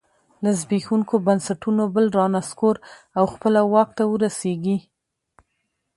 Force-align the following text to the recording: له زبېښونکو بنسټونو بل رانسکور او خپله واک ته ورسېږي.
له 0.43 0.51
زبېښونکو 0.59 1.15
بنسټونو 1.27 1.83
بل 1.95 2.05
رانسکور 2.19 2.75
او 3.17 3.25
خپله 3.33 3.61
واک 3.73 3.89
ته 3.97 4.03
ورسېږي. 4.11 4.77